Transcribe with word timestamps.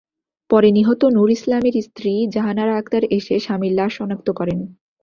পরে 0.49 0.69
নিহত 0.71 1.01
নূর 1.15 1.29
ইসলামের 1.31 1.75
স্ত্রী 1.81 2.13
জাহানারা 2.27 2.73
আক্তার 2.77 3.03
এসে 3.17 3.35
স্বামীর 3.39 3.73
লাশ 3.73 3.91
শনাক্ত 3.97 4.27
করেন। 4.31 4.59